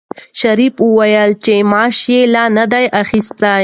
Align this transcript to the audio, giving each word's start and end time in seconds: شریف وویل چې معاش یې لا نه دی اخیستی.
شریف 0.39 0.75
وویل 0.81 1.31
چې 1.43 1.53
معاش 1.71 1.97
یې 2.13 2.21
لا 2.33 2.43
نه 2.57 2.65
دی 2.71 2.85
اخیستی. 3.01 3.51